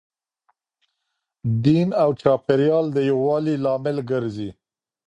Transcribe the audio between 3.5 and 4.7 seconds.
لامل ګرځي.